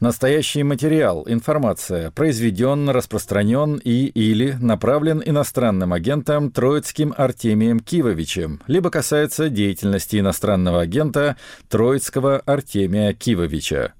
[0.00, 9.50] Настоящий материал, информация, произведен, распространен и или направлен иностранным агентом Троицким Артемием Кивовичем, либо касается
[9.50, 11.36] деятельности иностранного агента
[11.68, 13.92] Троицкого Артемия Кивовича.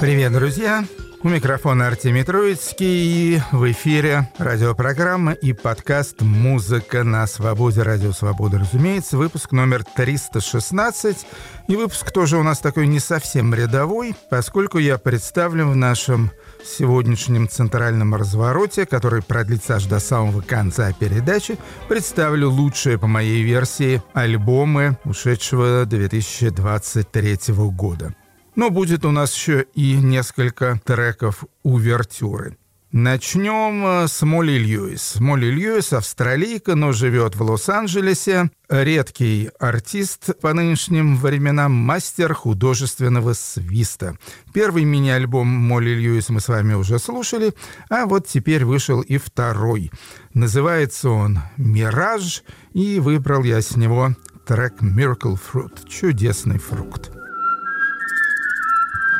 [0.00, 0.84] Привет, друзья!
[1.24, 7.80] У микрофона Артемий Троицкий и в эфире радиопрограмма и подкаст «Музыка на свободе».
[7.80, 11.26] Радио «Свобода», разумеется, выпуск номер 316.
[11.68, 16.30] И выпуск тоже у нас такой не совсем рядовой, поскольку я представлю в нашем
[16.62, 21.56] сегодняшнем центральном развороте, который продлится аж до самого конца передачи,
[21.88, 27.38] представлю лучшие, по моей версии, альбомы ушедшего 2023
[27.70, 28.14] года.
[28.56, 32.56] Но будет у нас еще и несколько треков увертюры.
[32.96, 35.16] Начнем э, с Молли Льюис.
[35.18, 38.52] Молли Льюис– австралийка, но живет в Лос-Анджелесе.
[38.68, 44.16] Редкий артист по нынешним временам, мастер художественного свиста.
[44.52, 47.52] Первый мини-альбом Молли Льюис мы с вами уже слушали,
[47.90, 49.90] а вот теперь вышел и второй.
[50.32, 54.14] Называется он «Мираж», и выбрал я с него
[54.46, 57.10] трек «Miracle Fruit»– «Чудесный фрукт».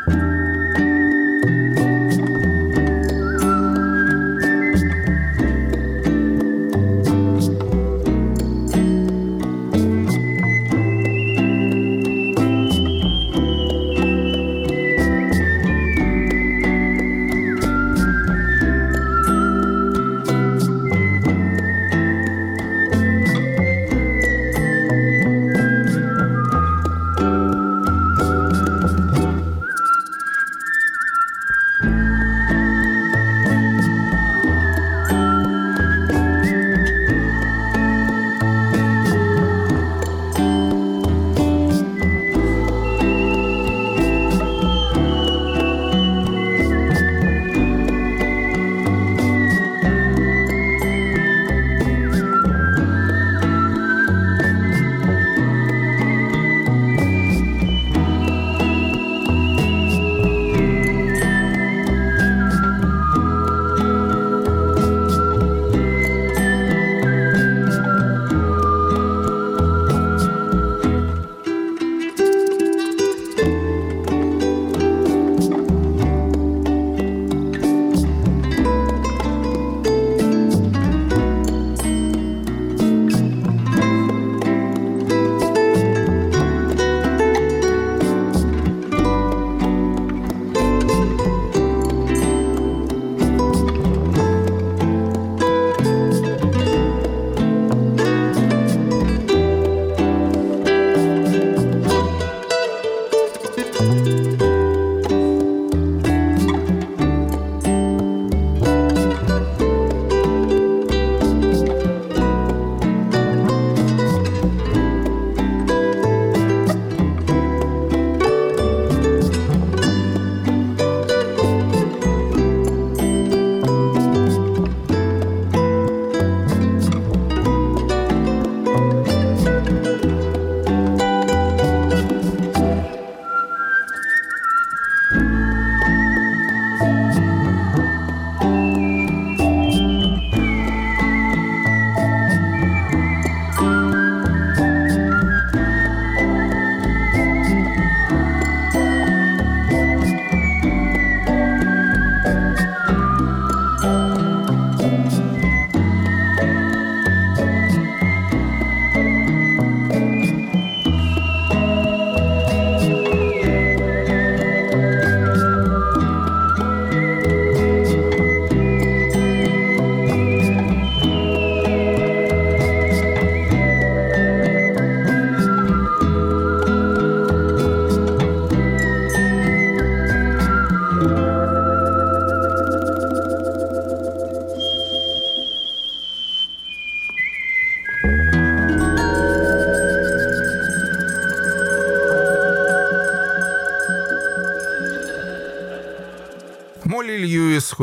[0.06, 0.63] Thank you.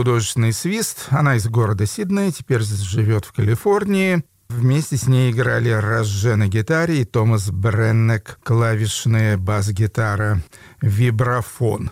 [0.02, 1.10] Художественный свист.
[1.12, 4.24] Она из города Сиднey, теперь живет в Калифорнии.
[4.50, 10.42] Вместе с ней играли Роже на гитаре и Томас Бреннек, клавишная бас-гитара,
[10.82, 11.92] вибрафон.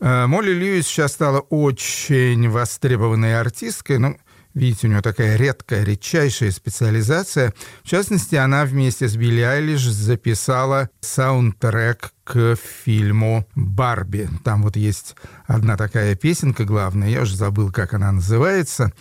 [0.00, 4.16] Э, Молли Льюис сейчас стала очень востребованной артисткой, ну,
[4.54, 7.54] Видите, у нее такая редкая, редчайшая специализация.
[7.84, 14.28] В частности, она вместе с Билли Айлиш записала саундтрек к фильму «Барби».
[14.44, 15.14] Там вот есть
[15.46, 18.92] одна такая песенка главная, я уже забыл, как она называется,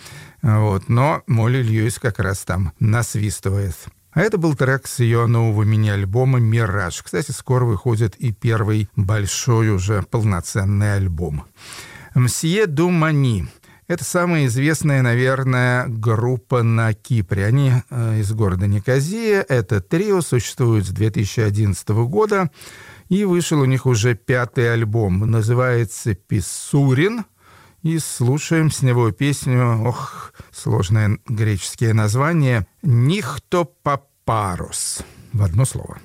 [0.42, 3.76] вот, но Молли Льюис как раз там насвистывает.
[4.12, 7.02] А это был трек с ее нового мини-альбома «Мираж».
[7.02, 11.44] Кстати, скоро выходит и первый большой уже полноценный альбом.
[12.16, 13.48] «Мсье Думани»
[13.90, 17.48] Это самая известная, наверное, группа на Кипре.
[17.48, 19.44] Они э, из города Никозия.
[19.50, 22.52] Это трио существует с 2011 года.
[23.08, 25.32] И вышел у них уже пятый альбом.
[25.32, 27.26] Называется «Писурин».
[27.82, 35.00] И слушаем с него песню, ох, сложное греческое название, «Нихто папарус».
[35.34, 35.98] В одно слово.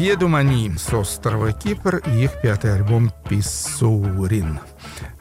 [0.00, 4.58] Думани с острова Кипр и их пятый альбом «Писсурин».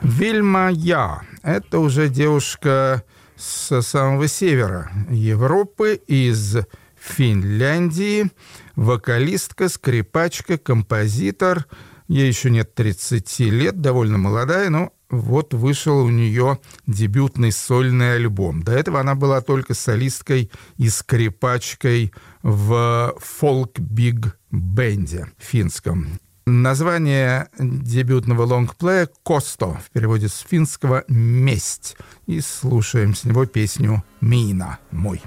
[0.02, 3.04] Вильма Я– это уже девушка
[3.36, 6.60] с самого севера Европы, из
[6.98, 8.32] Финляндии,
[8.78, 11.66] вокалистка, скрипачка, композитор.
[12.08, 16.58] Ей еще нет 30 лет, довольно молодая, но вот вышел у нее
[16.88, 18.64] дебютный сольный альбом.
[18.64, 26.20] До этого она была только солисткой и скрипачкой в фолк-биг бенде финском.
[26.46, 31.96] Название дебютного лонгплея «Косто» в переводе с финского «месть».
[32.26, 35.22] И слушаем с него песню «Мина мой».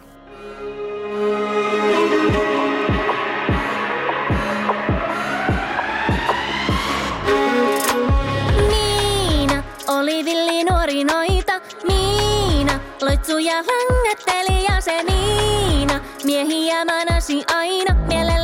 [9.88, 10.64] Oli villi
[11.04, 11.60] noita.
[11.86, 18.41] Miina loitsuja langatteli ja se Miina miehiä manasi aina mielellä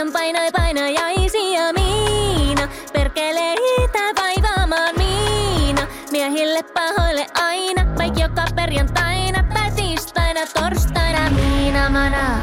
[0.00, 2.68] paljon painoi painajaisia Miina.
[2.92, 5.86] Perkeleitä vaivaamaan Miina.
[6.10, 12.40] Miehille pahoille aina vaik joka perjantaina tai tiistaina torstaina Miina mana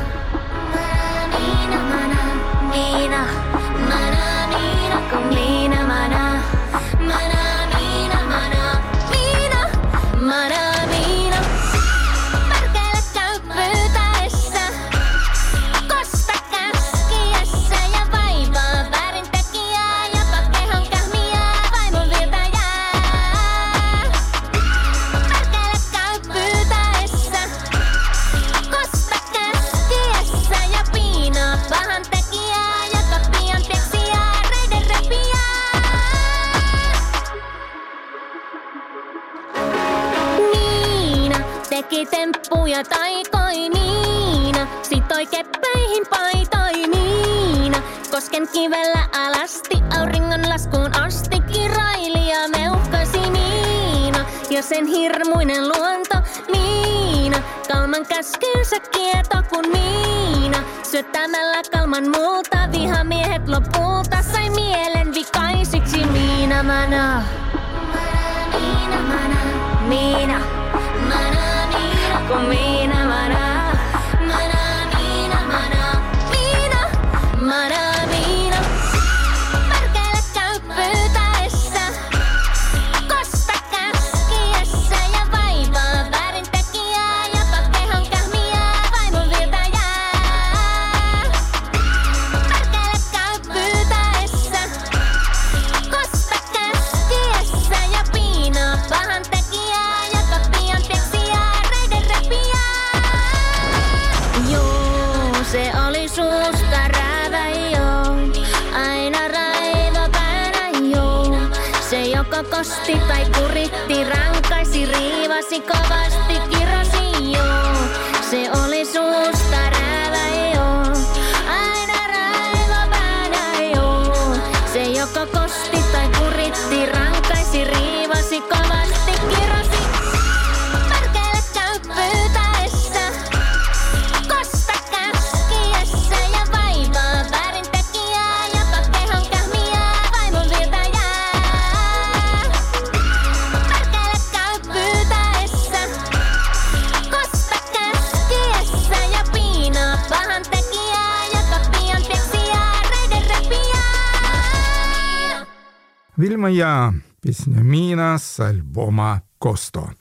[156.38, 159.96] Вильма Я, песня Мина с альбома Косто.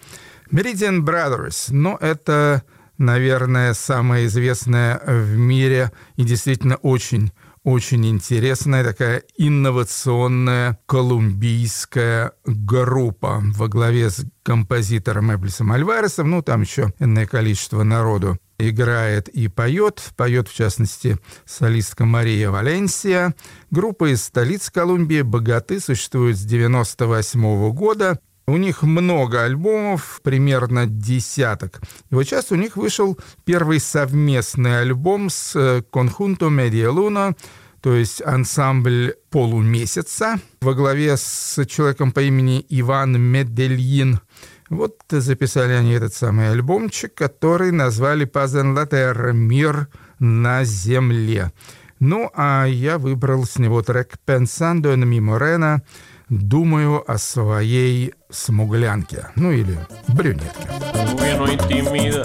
[0.52, 2.62] Meridian Brothers, ну, это,
[2.98, 7.32] наверное, самая известная в мире и действительно очень
[7.64, 16.30] очень интересная такая инновационная колумбийская группа во главе с композитором Эблисом Альваресом.
[16.30, 20.02] Ну, там еще энное количество народу играет и поет.
[20.16, 23.34] Поет, в частности, солистка Мария Валенсия.
[23.70, 28.20] Группа из столиц Колумбии «Богаты» существует с 98 года.
[28.48, 31.80] У них много альбомов, примерно десяток.
[32.10, 35.56] И вот сейчас у них вышел первый совместный альбом с
[35.92, 37.36] Conjunto Media Luna,
[37.80, 44.20] то есть ансамбль полумесяца во главе с человеком по имени Иван Медельин.
[44.68, 49.32] Вот записали они этот самый альбомчик, который назвали «Пазен Латер.
[49.32, 51.52] Мир на земле».
[51.98, 55.80] Ну, а я выбрал с него трек «Pensando en mi morena»,
[56.28, 60.66] «Думаю о своей смуглянке», ну или брюнетке.
[60.92, 62.24] El gobierno intimida,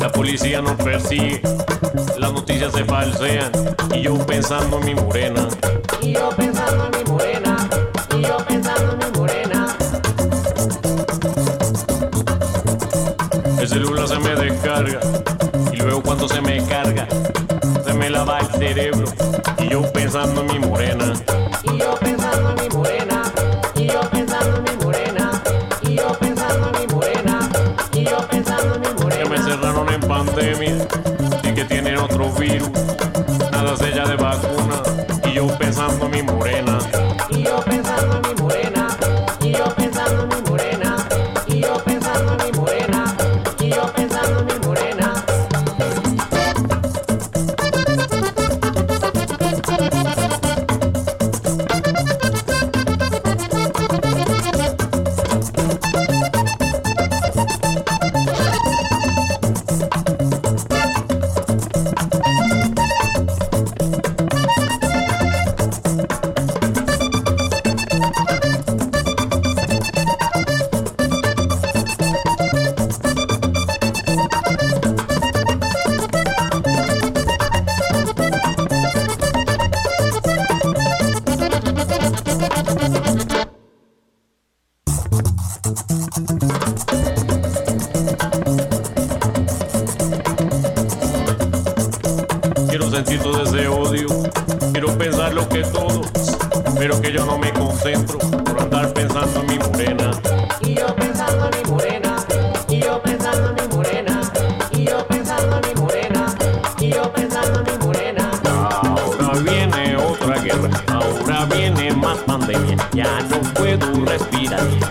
[0.00, 1.40] la policía nos persigue,
[2.18, 3.52] las noticias se falsean
[3.94, 5.48] y yo pensando en mi morena.
[6.02, 7.68] Y yo pensando en mi morena,
[8.16, 9.76] y yo pensando en mi morena.
[13.70, 14.98] El celular se me descarga
[15.70, 17.06] y luego cuando se me carga
[17.84, 19.04] se me lava el cerebro
[19.58, 21.12] y yo pensando en mi morena.
[21.64, 23.22] Y yo pensando en mi morena,
[23.74, 25.42] y yo pensando en mi morena,
[25.82, 27.50] y yo pensando en mi morena,
[27.92, 29.36] y yo pensando en mi Que me morena.
[29.36, 30.88] encerraron en pandemia
[31.42, 32.70] y que tienen otro virus,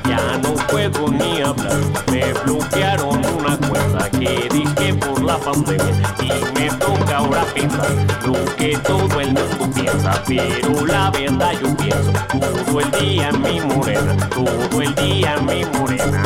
[0.07, 1.77] ya no puedo ni hablar.
[2.11, 4.09] Me bloquearon una cuenta
[5.51, 6.03] dónde viene.
[6.21, 7.89] Y me toca ahora pensar
[8.25, 10.21] lo que todo el mundo piensa.
[10.27, 16.23] Pero la verdad yo pienso todo el día mi morena, todo el día mi morena.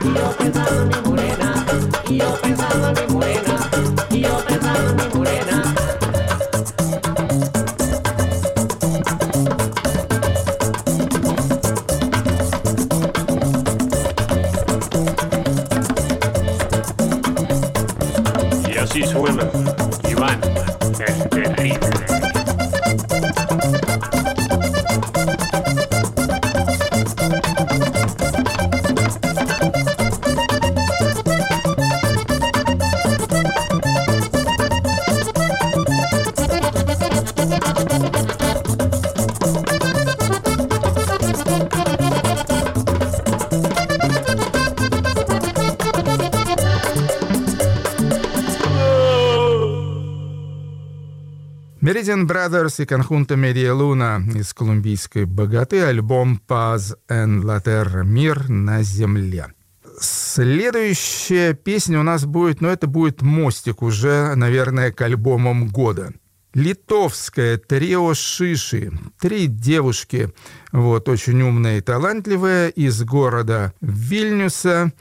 [0.00, 1.64] Yo pensando en mi morena,
[2.10, 3.70] yo pensando en mi morena,
[4.10, 5.11] yo pensando en mi morena.
[52.22, 58.48] Meridian Brothers и Конхунта Медиа Луна из колумбийской богаты альбом «Paz en la Terra» «Мир
[58.48, 59.48] на земле».
[60.00, 66.12] Следующая песня у нас будет, ну это будет мостик уже, наверное, к альбомам года.
[66.54, 68.92] Литовское трио Шиши.
[69.20, 70.32] Три девушки,
[70.70, 74.92] вот, очень умные и талантливые, из города Вильнюса.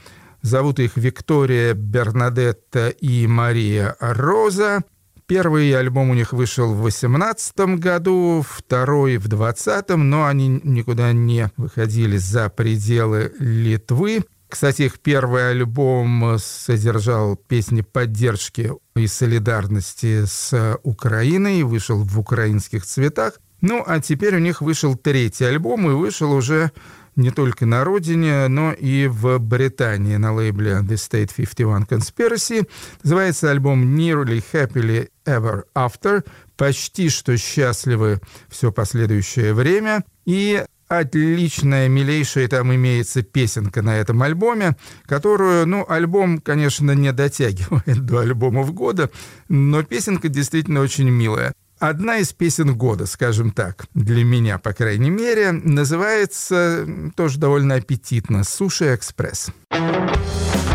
[0.42, 4.84] Зовут их Виктория Бернадетта и Мария Роза.
[5.32, 11.50] Первый альбом у них вышел в 2018 году, второй в 2020, но они никуда не
[11.56, 14.26] выходили за пределы Литвы.
[14.50, 23.40] Кстати, их первый альбом содержал песни поддержки и солидарности с Украиной, вышел в украинских цветах.
[23.62, 26.74] Ну, а теперь у них вышел третий альбом, и вышел уже
[27.16, 32.68] не только на родине, но и в Британии на лейбле The State 51 Conspiracy.
[33.04, 36.26] Называется альбом Nearly Happily Ever After.
[36.58, 40.04] Почти что счастливы все последующее время.
[40.26, 48.06] И отличная, милейшая там имеется песенка на этом альбоме, которую, ну, альбом, конечно, не дотягивает
[48.06, 49.10] до альбомов года,
[49.48, 51.54] но песенка действительно очень милая.
[51.82, 58.44] Одна из песен года, скажем так, для меня, по крайней мере, называется тоже довольно аппетитно
[58.44, 59.48] «Суши Экспресс».
[59.72, 60.71] Sushi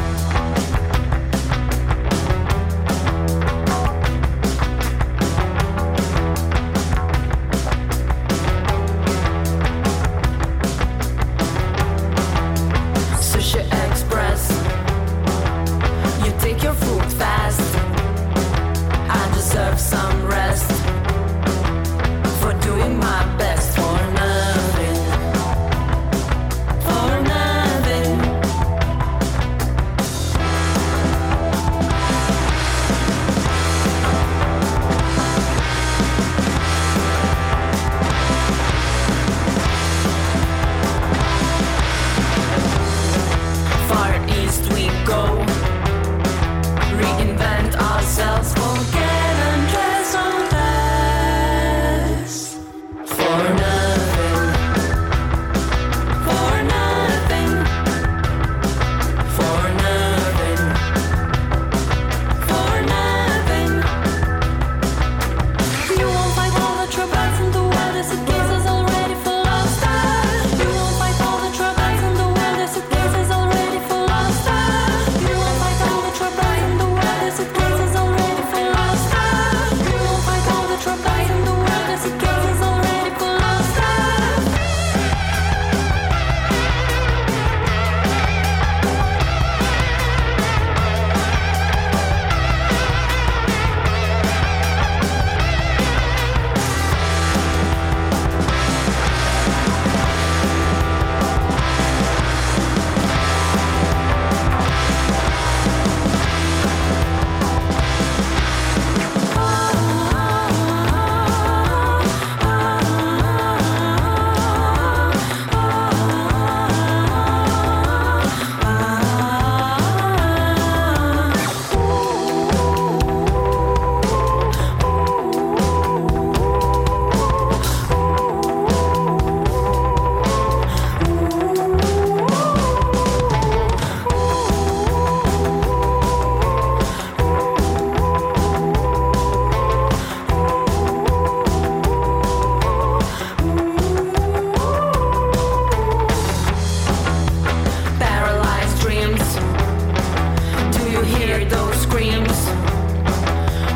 [151.37, 152.39] hear those screams.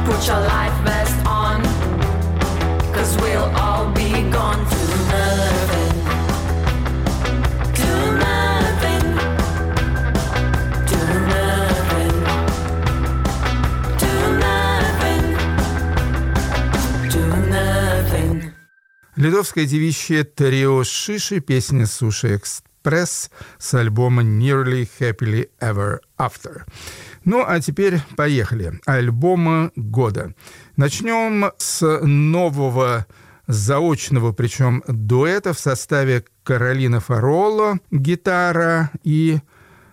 [0.06, 1.62] Put your life vest on,
[2.94, 5.94] cause we'll all be gone to nothing.
[7.80, 7.90] To
[8.24, 9.06] nothing.
[10.90, 10.98] To
[11.32, 12.12] nothing.
[14.02, 14.10] To
[14.44, 15.24] nothing.
[17.12, 17.20] To
[17.50, 18.52] nothing.
[19.16, 26.64] Ледовское девичье трио «Шиши» песня «Суши Экспресс» с альбома «Nearly Happily Ever After».
[27.24, 28.80] Ну, а теперь поехали.
[28.86, 30.34] Альбомы года.
[30.76, 33.06] Начнем с нового
[33.46, 39.40] заочного, причем дуэта в составе Каролина Фароло, гитара и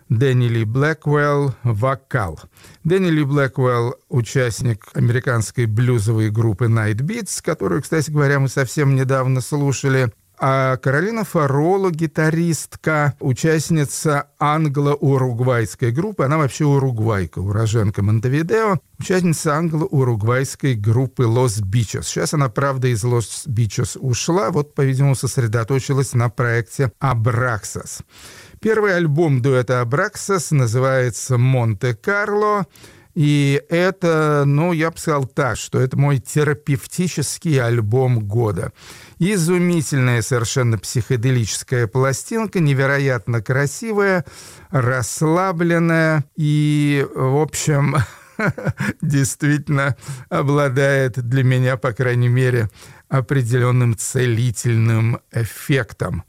[0.10, 2.40] Дэнни Ли Блэквелл– вокал.
[2.84, 9.42] Дэнни Ли Блэквелл– участник американской блюзовой группы Night Beats, которую, кстати говоря, мы совсем недавно
[9.42, 10.13] слушали.
[10.39, 16.26] А Каролина Фароло– гитаристка, участница англо-уругвайской группы.
[16.26, 18.80] Она вообще уругвайка, уроженка Монтевидео.
[19.00, 22.04] Участница англо-уругвайской группы Los Bichos.
[22.04, 24.52] Сейчас она, правда, из Los Bichos ушла.
[24.52, 28.02] Вот, по-видимому, сосредоточилась на проекте Абраксас.
[28.62, 32.67] Первый альбом дуэта Абраксас называется «Монте-Карло».
[33.15, 38.73] И это, ну, я бы сказал так, что это мой терапевтический альбом года.
[39.19, 44.25] Изумительная совершенно психоделическая пластинка, невероятно красивая,
[44.69, 47.95] расслабленная и, в общем,
[49.01, 49.95] действительно
[50.30, 52.69] обладает для меня, по крайней мере,
[53.10, 56.23] определенным целительным эффектом.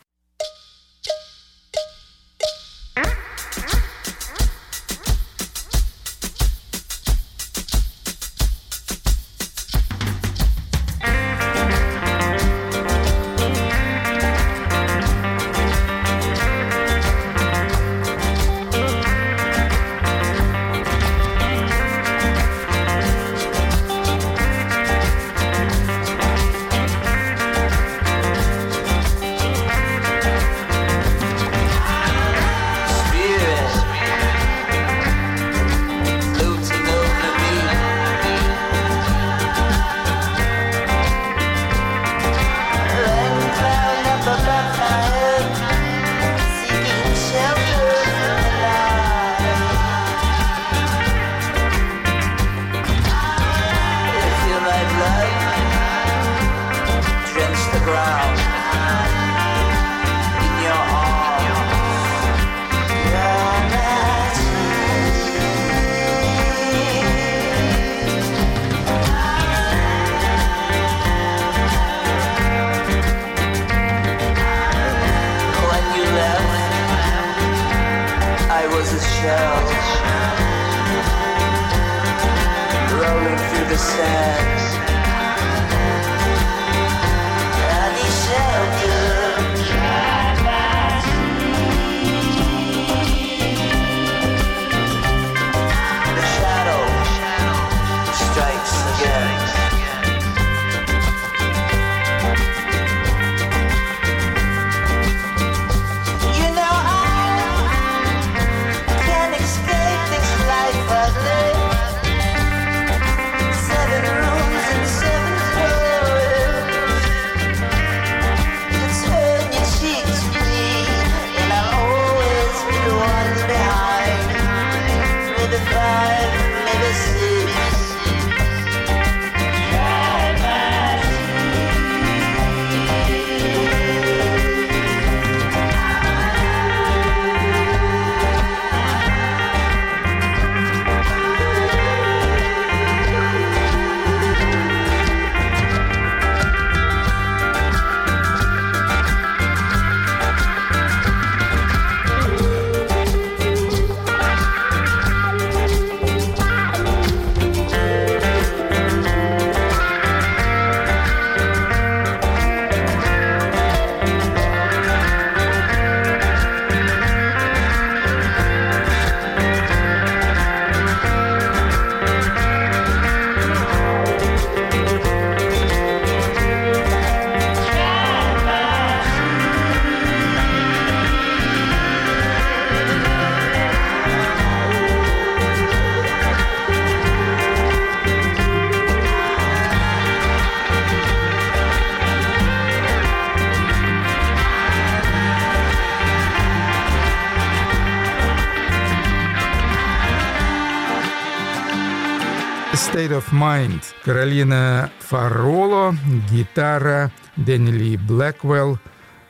[203.38, 203.82] Mind.
[204.04, 205.94] Каролина Фароло,
[206.28, 208.80] гитара, Дэнни Ли Блэквелл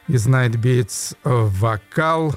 [0.07, 2.35] из Night Beats, вокал.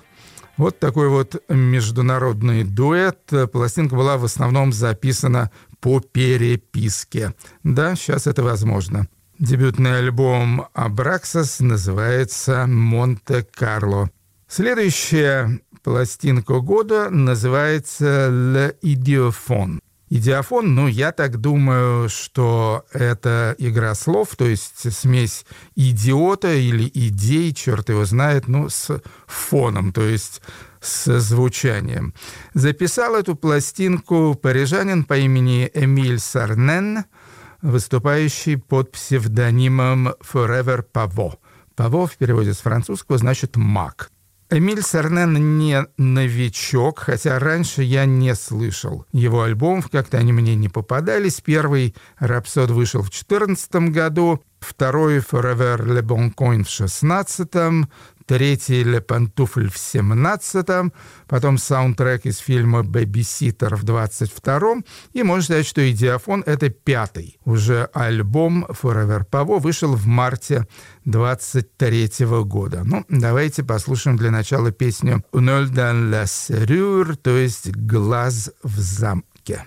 [0.58, 3.20] Вот такой вот международный дуэт.
[3.54, 7.34] Пластинка была в основном записана по переписке.
[7.64, 9.08] Да, сейчас это возможно.
[9.40, 14.10] Дебютный альбом Абраксас называется «Монте-Карло».
[14.48, 19.80] Следующая пластинка года называется «Le Idiophone».
[20.14, 25.46] Идиофон, ну, я так думаю, что это игра слов, то есть смесь
[25.78, 30.42] идиота или идей, черт его знает, ну, с фоном, то есть
[30.82, 32.14] с звучанием.
[32.54, 37.06] Записал эту пластинку парижанин по имени Эмиль Сарнен,
[37.62, 41.36] выступающий под псевдонимом Forever Pavo.
[41.76, 44.12] Паво в переводе с французского значит «маг».
[44.54, 50.68] Эмиль Сарнен не новичок, хотя раньше я не слышал его альбомов, как-то они мне не
[50.68, 51.40] попадались.
[51.40, 57.88] Первый «Рапсод» вышел в 2014 году, второй «Forever Le Bon Coin» в 2016,
[58.26, 60.94] третий «Ле Пантуфль» в 17-м,
[61.28, 67.40] потом саундтрек из фильма «Бэбиситер» в 22-м, и можно сказать, что «Идиофон»— это пятый.
[67.46, 70.68] Уже альбом «Forever Pavo» вышел в марте
[71.06, 72.10] 23
[72.44, 72.84] года.
[72.86, 79.66] Ну, давайте послушаем для начала песню «Ноль dans la serrure», то есть «Глаз в замке».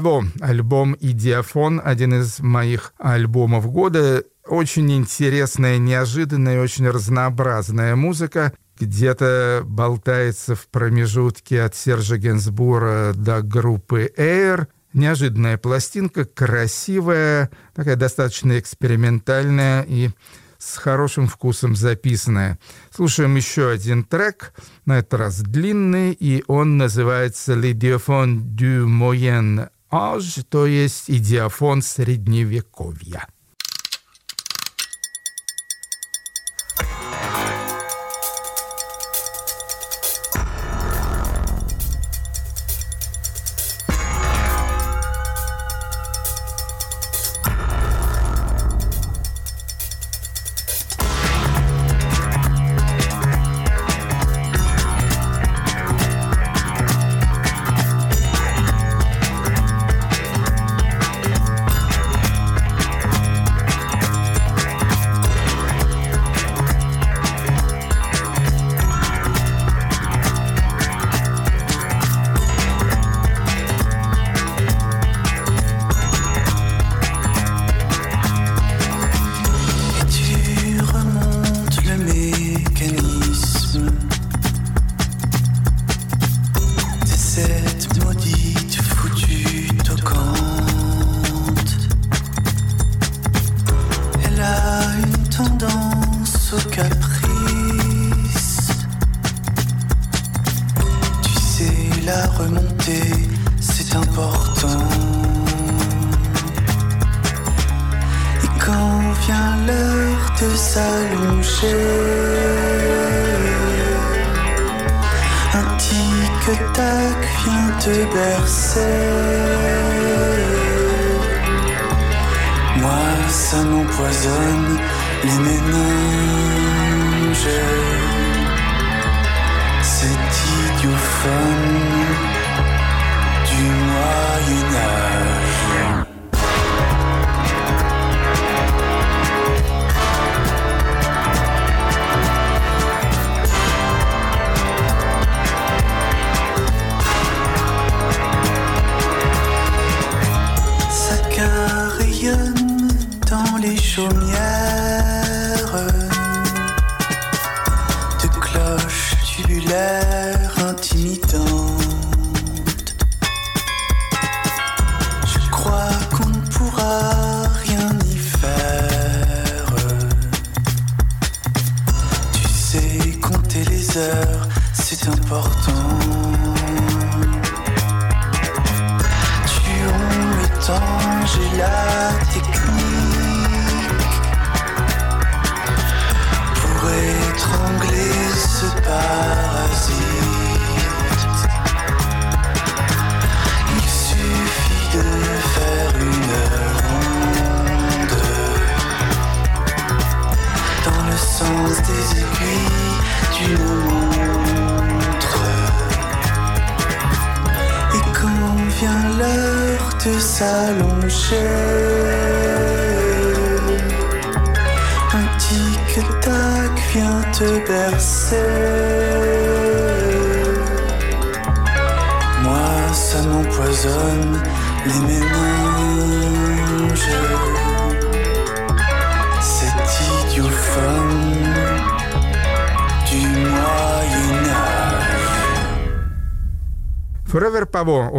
[0.00, 4.24] Pavo, альбом «Идиофон», один из моих альбомов года.
[4.46, 8.54] Очень интересная, неожиданная, очень разнообразная музыка.
[8.78, 14.68] Где-то болтается в промежутке от Сержа Генсбура до группы Air.
[14.94, 20.08] Неожиданная пластинка, красивая, такая достаточно экспериментальная и
[20.56, 22.58] с хорошим вкусом записанная.
[22.90, 24.54] Слушаем еще один трек,
[24.86, 33.26] на этот раз длинный, и он называется «L'idiophone du Moyen Âge», то есть «Идиофон средневековья».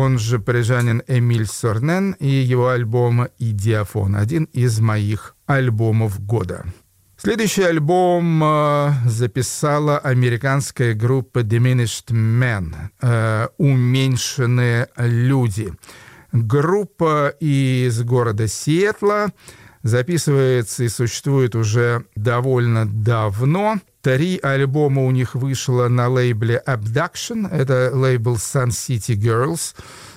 [0.02, 6.66] Он же парижанин Эмиль Сорнен и его альбом «Идиофон», один из моих альбомов года.
[7.18, 15.72] Следующий альбом э, записала американская группа Diminished Men, э, «Уменьшенные люди».
[16.32, 19.28] Группа из города Сиэтла
[19.84, 23.80] записывается и существует уже довольно давно.
[24.02, 27.48] Три альбома у них вышло на лейбле Abduction.
[27.52, 29.76] Это лейбл Sun City Girls,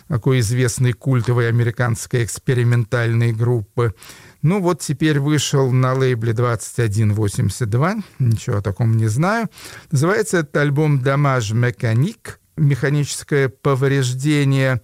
[0.08, 3.94] такой известной культовой американской экспериментальной группы.
[4.40, 9.48] Ну вот теперь вышел на лейбле 2182, ничего о таком не знаю.
[9.90, 14.80] Называется этот альбом «Дамаж Механик», механическое повреждение.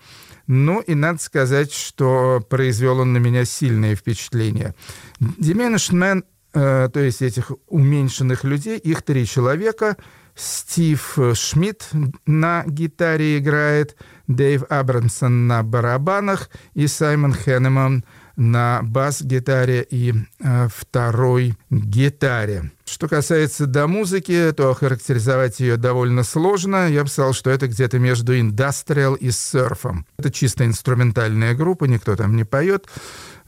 [0.47, 4.75] Ну и надо сказать, что произвел он на меня сильное впечатление.
[5.21, 9.97] Diminished Man, то есть этих уменьшенных людей, их три человека.
[10.35, 11.91] Стив Шмидт
[12.25, 18.05] на гитаре играет, Дэйв Абрамсон на барабанах и Саймон Хеннеман
[18.37, 22.71] на бас-гитаре и э, второй гитаре.
[22.87, 26.89] Что касается до музыки, то охарактеризовать ее довольно сложно.
[26.89, 30.07] Я бы сказал, что это где-то между индастриал и серфом.
[30.17, 32.87] Это чисто инструментальная группа, никто там не поет.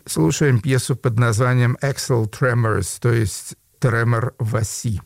[0.06, 5.00] Слушаем пьесу под названием «Axel Tremors», то есть «Тремор в оси».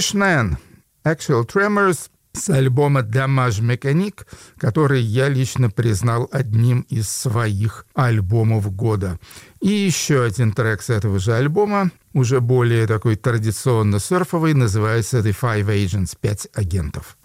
[0.00, 0.56] Diminished Man,
[1.04, 4.26] Actual Tremors с альбома «Дамаж Механик»,
[4.56, 9.18] который я лично признал одним из своих альбомов года.
[9.60, 15.36] И еще один трек с этого же альбома, уже более такой традиционно серфовый, называется «The
[15.38, 17.18] Five Agents»— «Пять агентов».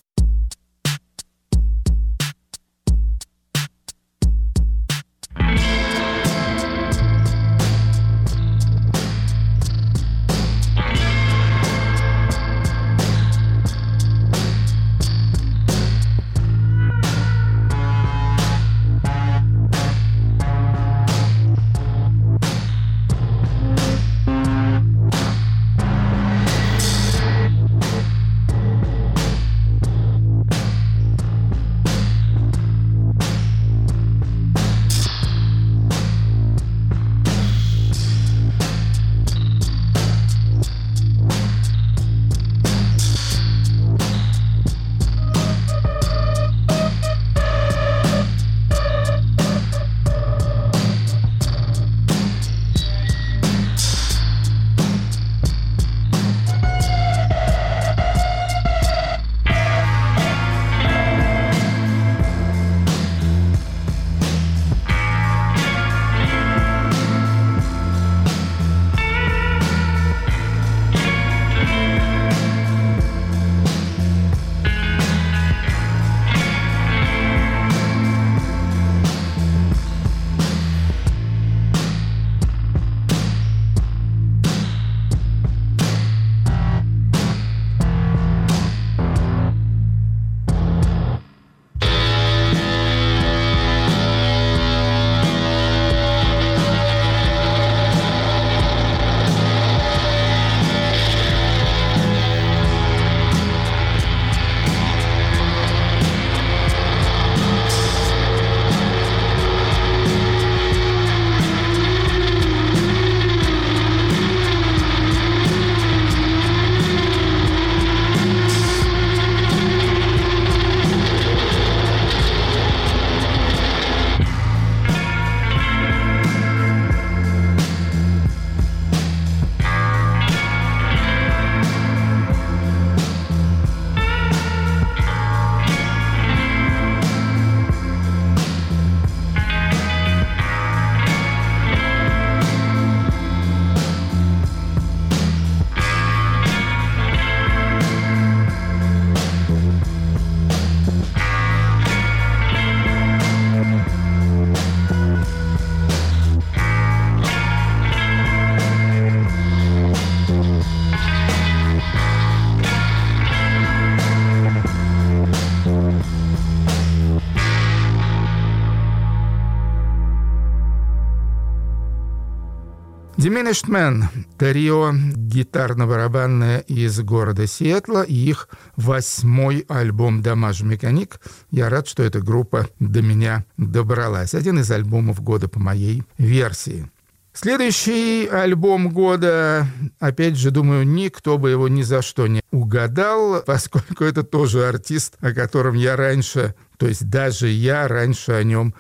[173.26, 174.04] Diminished Man—
[174.38, 181.20] трио гитарно-барабанное из города Сиэтла и их восьмой альбом «Дамаж Механик».
[181.50, 184.36] Я рад, что эта группа до меня добралась.
[184.36, 186.88] Один из альбомов года по моей версии.
[187.34, 189.68] Следующий альбом года,
[190.00, 195.16] опять же, думаю, никто бы его ни за что не угадал, поскольку это тоже артист,
[195.20, 198.76] о котором я раньше, то есть даже я раньше о нем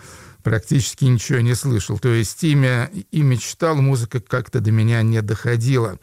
[0.46, 1.98] практически ничего не слышал.
[1.98, 6.00] То есть имя, имя читал, музыка как-то до меня не доходила.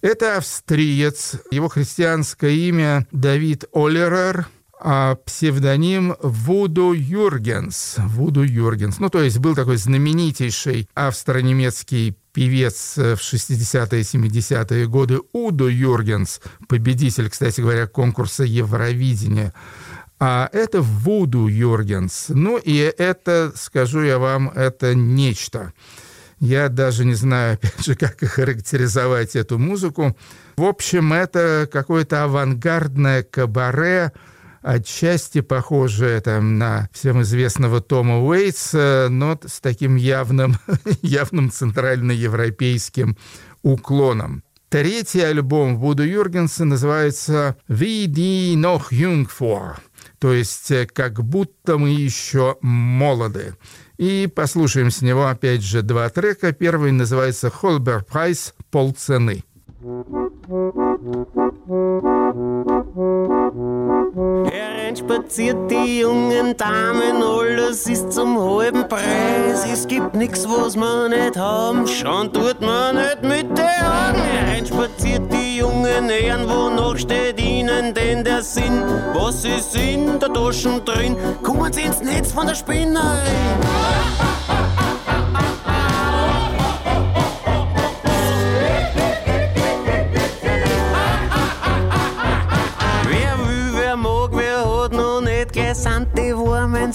[0.00, 4.46] Это австриец, его христианское имя Давид Олерер,
[4.80, 7.96] а псевдоним Вуду Юргенс.
[7.98, 9.00] Вуду Юргенс.
[9.00, 17.28] Ну, то есть был такой знаменитейший австро-немецкий певец в 60-е, 70-е годы Удо Юргенс, победитель,
[17.28, 19.52] кстати говоря, конкурса Евровидения–
[20.20, 22.26] а это Вуду Юргенс.
[22.28, 25.72] Ну и это, скажу я вам, это нечто.
[26.40, 30.16] Я даже не знаю, опять же, как характеризовать эту музыку.
[30.56, 34.12] В общем, это какое-то авангардное кабаре,
[34.60, 40.56] отчасти похожее там, на всем известного Тома Уэйтса, но с таким явным,
[41.02, 43.16] явным центральноевропейским
[43.62, 44.42] уклоном.
[44.68, 49.78] Третий альбом Вуду Юргенса называется «Wie die noch jung vor»,
[50.18, 53.54] то есть э, как будто мы еще молоды.
[53.96, 56.52] И послушаем с него опять же два трека.
[56.52, 58.54] Первый называется «Холбер Прайс.
[58.70, 59.44] Полцены».
[64.50, 69.64] Herein spaziert die jungen Damen, alles ist zum halben Preis.
[69.70, 71.86] es gibt nix, was man nicht haben.
[71.86, 74.22] Schauen tut man nicht mit den Augen.
[74.48, 77.37] Rein spaziert die jungen Herren, wo noch steht
[77.68, 78.82] ihnen denn der Sinn?
[79.14, 81.16] Was ist in der Taschen drin?
[81.42, 84.47] Kommen sie ins Netz von der Spinnerin.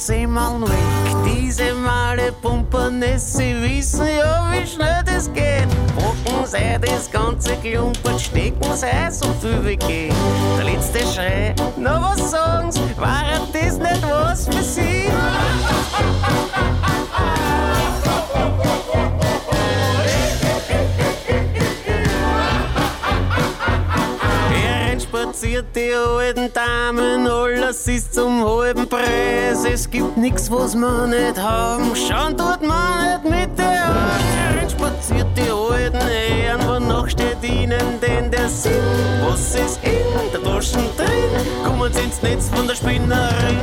[0.06, 1.16] Semmeln weg.
[1.26, 5.70] Diese Male Pumperness, sie wissen ja, wie schnell das geht.
[5.96, 10.14] Packen sie das ganze Klumpert, stecken sie so viel wie geht.
[10.58, 13.24] Der letzte Schrei, na was sagen sie, war
[13.54, 15.08] das nicht was für sie?
[25.44, 29.66] Spaziert die alten Damen, alles ist zum halben Preis.
[29.66, 34.70] Es gibt nix, was man nicht haben, schauen tut man nicht mit der Augen.
[34.70, 38.72] Spaziert die alten Herren, wonach steht ihnen denn der Sinn?
[39.28, 41.66] Was ist in der Taschen drin?
[41.66, 43.60] Kommen sie ins Netz von der Spinnerin.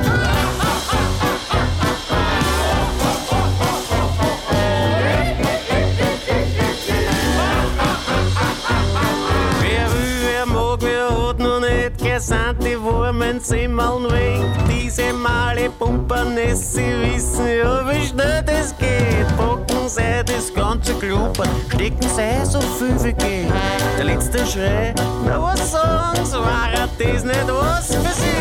[13.30, 14.44] Die warmen Semmeln weg.
[14.68, 19.26] Diese Male Pumperness, sie wissen ja, wie schnell das geht.
[19.36, 23.52] Packen sie das ganze Klumpert, stecken sie so viel wie geht.
[23.98, 26.68] Der letzte Schrei, na was sagen sie, war
[26.98, 28.40] das nicht was für sie?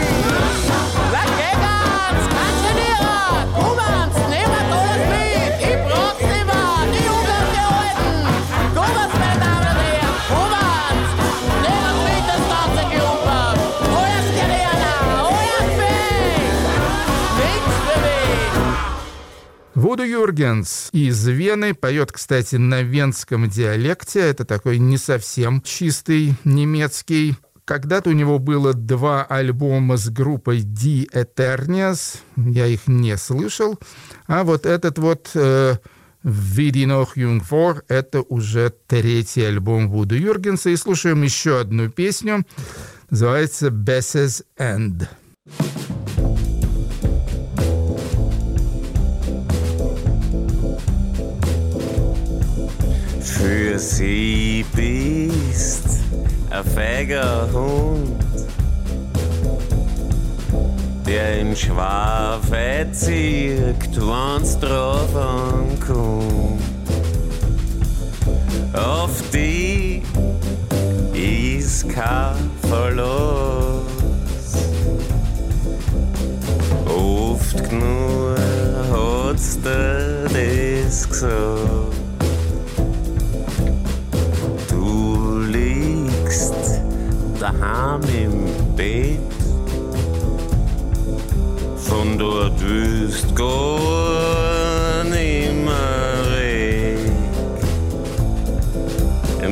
[1.11, 1.48] Was
[19.89, 24.19] Вуду Юргенс из Вены поет, кстати, на венском диалекте.
[24.19, 27.37] Это такой не совсем чистый немецкий.
[27.65, 32.19] Когда-то у него было два альбома с группой Die Eternias.
[32.35, 33.79] Я их не слышал.
[34.27, 35.77] А вот этот вот э,
[36.23, 40.69] jung vor, это уже третий альбом Вуду Юргенса.
[40.69, 42.45] И слушаем еще одну песню.
[43.09, 45.07] Называется Besses End.
[53.39, 55.85] Für sie bist
[56.49, 58.21] ein feiger Hund,
[61.07, 66.61] der im Schwafe zirkt, wenn's drauf ankommt.
[68.73, 70.03] Auf die
[71.13, 73.85] ist kein Verlust.
[76.85, 78.37] Oft genug
[78.91, 81.98] hat's dir das gesagt.
[87.39, 89.19] Daheim im Bett,
[91.77, 96.99] von dort willst gar nimmer weg.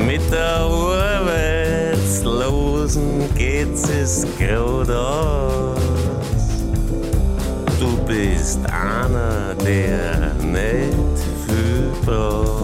[0.06, 0.60] Mit der
[2.04, 5.78] Arbeitslosen geht's es grad aus.
[7.80, 12.58] Du bist einer, der nicht viel braucht.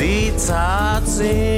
[0.00, 1.55] Die Zeit immer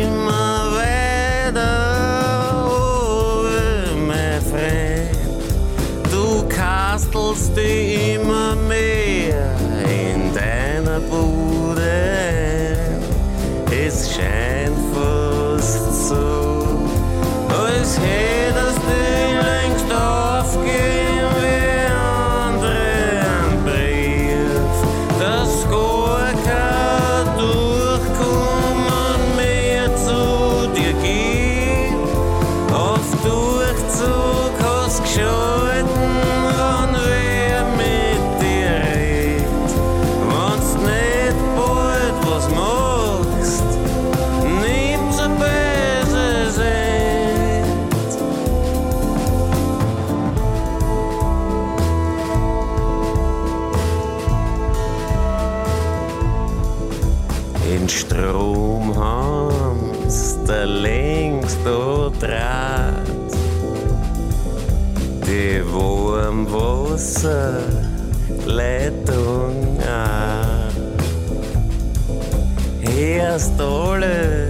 [73.39, 74.49] Alle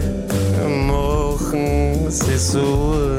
[0.86, 3.18] machen sie so.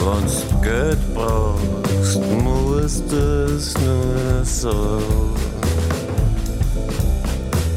[0.00, 5.00] Wenn's Geld brauchst, musst es nur so.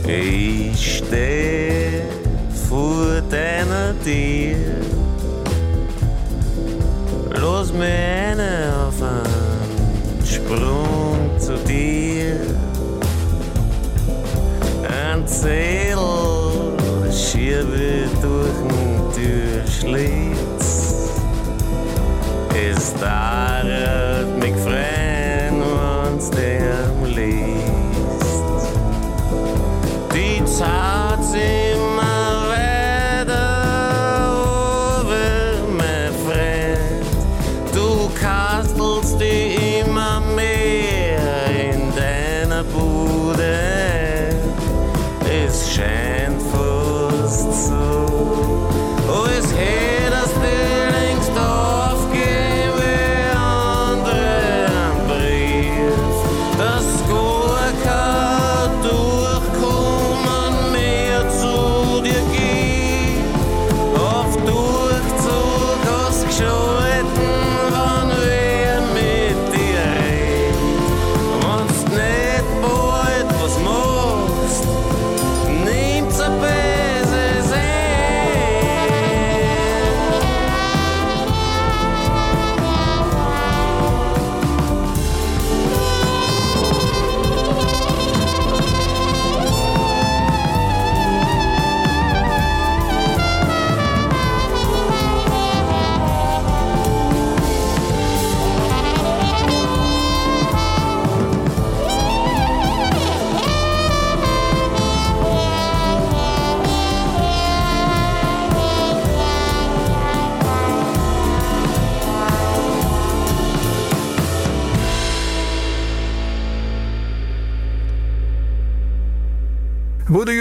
[0.05, 2.01] Ich steh
[2.67, 4.81] vor deiner Tür.
[7.39, 12.06] Los mir eine auf einen Sprung zu dir.
[15.27, 15.97] Zähl,
[17.11, 21.11] schiebe durch den Türschlitz,
[22.71, 23.61] ist da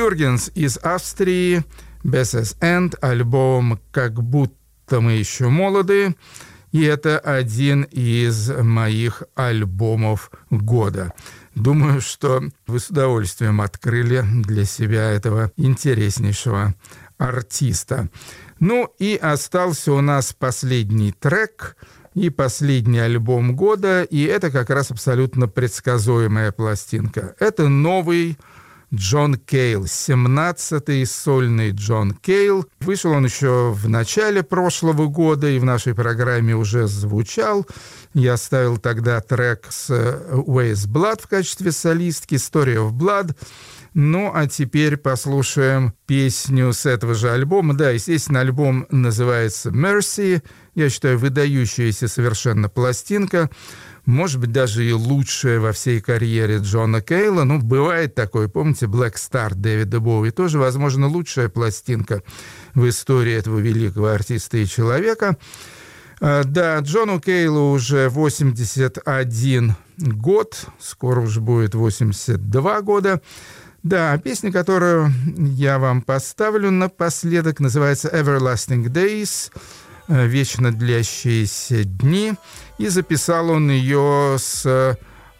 [0.06, 1.64] Юргенс из Австрии,
[2.04, 6.14] Besses End, альбом «Как будто мы еще молоды».
[6.70, 11.12] И это один из моих альбомов года.
[11.56, 16.76] Думаю, что вы с удовольствием открыли для себя этого интереснейшего
[17.18, 18.08] артиста.
[18.60, 21.76] Ну и остался у нас последний трек
[22.14, 27.34] и последний альбом года, и это как раз абсолютно предсказуемая пластинка.
[27.40, 28.38] Это новый
[28.94, 32.66] Джон Кейл, 17-й сольный Джон Кейл.
[32.80, 37.66] Вышел он еще в начале прошлого года и в нашей программе уже звучал.
[38.14, 43.36] Я ставил тогда трек с Waze Blood в качестве солистки, Story of Blood.
[43.98, 47.74] Ну, а теперь послушаем песню с этого же альбома.
[47.74, 50.42] Да, естественно, альбом называется «Mercy».
[50.74, 53.50] Я считаю, выдающаяся совершенно пластинка
[54.06, 57.42] может быть, даже и лучшая во всей карьере Джона Кейла.
[57.42, 58.48] Ну, бывает такое.
[58.48, 60.30] Помните, Black Star Дэвида Боуи?
[60.30, 62.22] Тоже, возможно, лучшая пластинка
[62.74, 65.36] в истории этого великого артиста и человека.
[66.20, 73.20] А, Да, Джону Кейлу уже 81 год, скоро уже будет 82 года.
[73.82, 79.52] Да, песня, которую я вам поставлю напоследок, называется «Everlasting Days»,
[80.08, 82.34] «Вечно длящиеся дни»,
[82.78, 84.94] и записал он ее с э,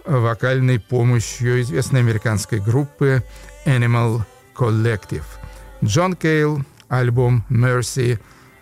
[0.06, 3.22] вокальной помощью известной американской группы
[3.66, 4.22] Animal
[4.56, 5.24] Collective.
[5.84, 8.18] Джон Кейл, альбом «Mercy»,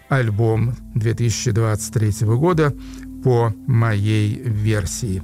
[0.09, 2.75] альбом 2023 года
[3.23, 5.23] по моей версии.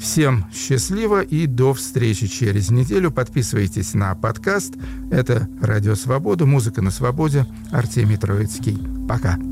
[0.00, 3.12] Всем счастливо и до встречи через неделю.
[3.12, 4.74] Подписывайтесь на подкаст.
[5.12, 7.46] Это «Радио Свобода», «Музыка на свободе».
[7.70, 8.78] Артемий Троицкий.
[9.08, 9.51] Пока.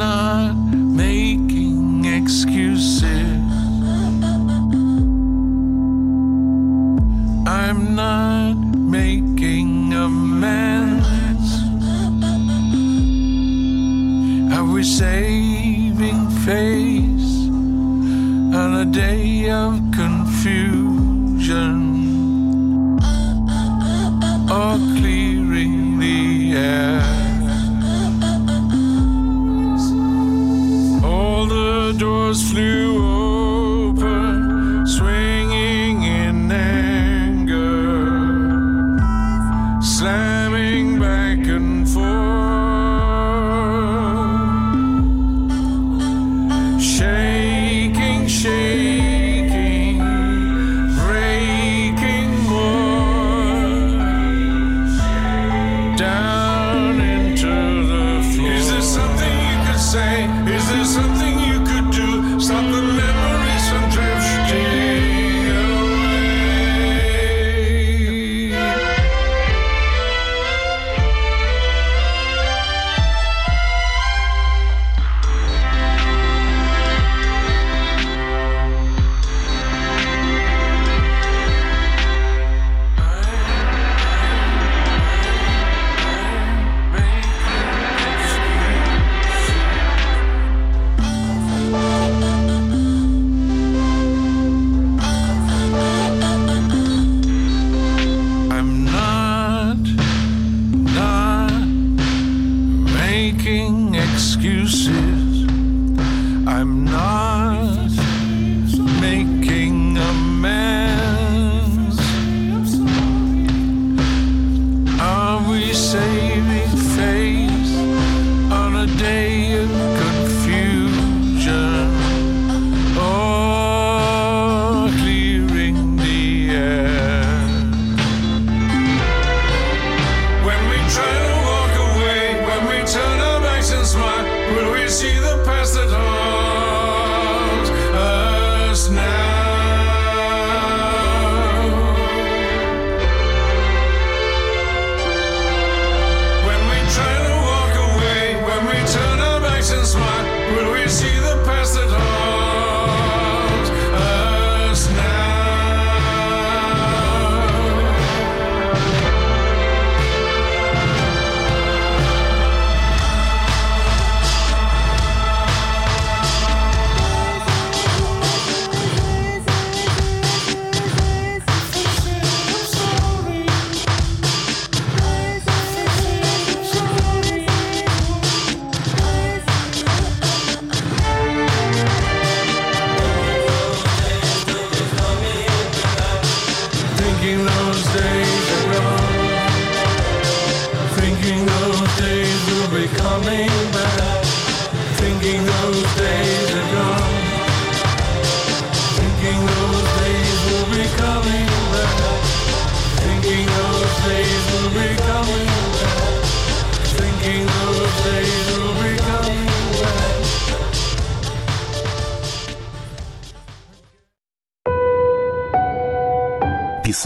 [0.00, 2.99] Not making excuses.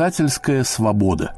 [0.04, 1.32] Писательская свобода.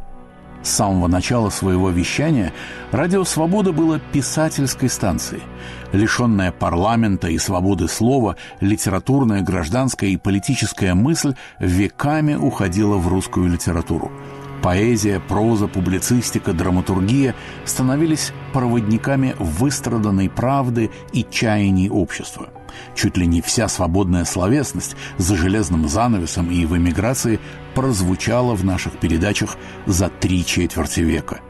[0.60, 2.52] С самого начала своего вещания
[2.90, 5.44] радио «Свобода» было писательской станцией.
[5.92, 14.10] Лишенная парламента и свободы слова, литературная, гражданская и политическая мысль веками уходила в русскую литературу.
[14.64, 22.48] Поэзия, проза, публицистика, драматургия становились проводниками выстраданной правды и чаяний общества.
[22.94, 27.40] Чуть ли не вся свободная словесность за железным занавесом и в эмиграции
[27.74, 29.56] прозвучала в наших передачах
[29.86, 31.40] за три четверти века.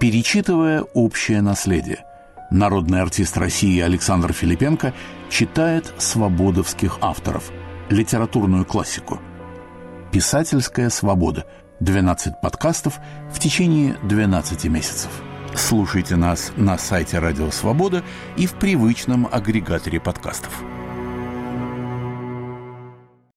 [0.00, 2.04] Перечитывая общее наследие,
[2.50, 4.92] народный артист России Александр Филипенко
[5.30, 7.50] читает свободовских авторов,
[7.90, 9.20] литературную классику.
[10.12, 11.44] «Писательская свобода»
[11.80, 12.98] 12 подкастов
[13.32, 15.10] в течение 12 месяцев.
[15.56, 18.02] Слушайте нас на сайте Радио Свобода
[18.36, 20.73] и в привычном агрегаторе подкастов.